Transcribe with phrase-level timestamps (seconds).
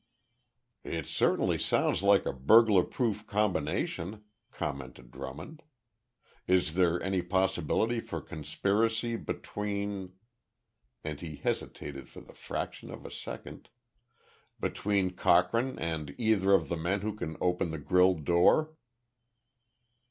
[0.83, 5.61] "It certainly sounds like a burglar proof combination," commented Drummond.
[6.47, 10.13] "Is there any possibility for conspiracy between"
[11.03, 13.69] and he hesitated for the fraction of a second
[14.59, 18.73] "between Cochrane and either of the men who can open the grille door?"